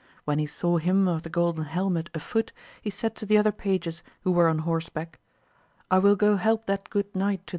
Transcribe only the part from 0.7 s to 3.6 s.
him of the golden helmet afoot he said to the other